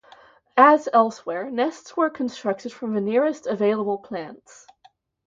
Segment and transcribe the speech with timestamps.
[0.57, 4.65] As elsewhere, nests were constructed from the nearest available plants.